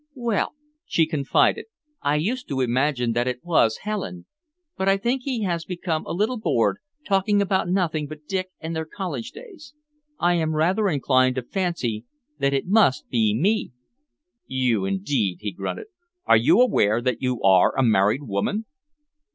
[0.15, 0.55] "Well,"
[0.87, 1.65] she confided,
[2.01, 4.25] "I used to imagine that it was Helen,
[4.75, 8.49] but I think that he has become a little bored, talking about nothing but Dick
[8.59, 9.75] and their college days.
[10.17, 12.05] I am rather inclined to fancy
[12.39, 13.73] that it must be me."
[14.47, 15.85] "You, indeed!" he grunted.
[16.25, 18.65] "Are you aware that you are a married woman?"